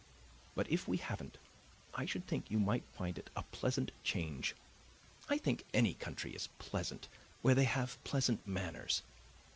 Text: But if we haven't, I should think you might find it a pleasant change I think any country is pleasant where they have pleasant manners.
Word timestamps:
But 0.55 0.67
if 0.71 0.87
we 0.87 0.97
haven't, 0.97 1.37
I 1.93 2.05
should 2.07 2.25
think 2.25 2.49
you 2.49 2.57
might 2.57 2.81
find 2.91 3.19
it 3.19 3.29
a 3.35 3.43
pleasant 3.43 3.91
change 4.03 4.55
I 5.29 5.37
think 5.37 5.63
any 5.75 5.93
country 5.93 6.31
is 6.33 6.49
pleasant 6.57 7.07
where 7.43 7.53
they 7.53 7.65
have 7.65 8.03
pleasant 8.03 8.47
manners. 8.47 9.03